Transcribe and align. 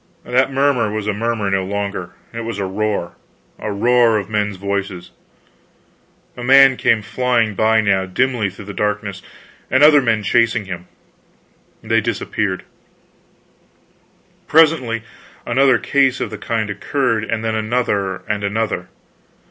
That 0.25 0.51
murmur 0.51 0.89
was 0.91 1.05
a 1.05 1.13
murmur 1.13 1.51
no 1.51 1.63
longer, 1.63 2.09
it 2.33 2.39
was 2.39 2.57
a 2.57 2.65
roar; 2.65 3.13
a 3.59 3.71
roar 3.71 4.17
of 4.17 4.31
men's 4.31 4.57
voices. 4.57 5.11
A 6.35 6.43
man 6.43 6.75
came 6.75 7.03
flying 7.03 7.53
by 7.53 7.81
now, 7.81 8.07
dimly 8.07 8.49
through 8.49 8.65
the 8.65 8.73
darkness, 8.73 9.21
and 9.69 9.83
other 9.83 10.01
men 10.01 10.23
chasing 10.23 10.65
him. 10.65 10.87
They 11.83 12.01
disappeared. 12.01 12.63
Presently 14.47 15.03
another 15.45 15.77
case 15.77 16.19
of 16.19 16.31
the 16.31 16.37
kind 16.39 16.71
occurred, 16.71 17.23
and 17.23 17.45
then 17.45 17.53
another 17.53 18.23
and 18.27 18.43
another. 18.43 18.89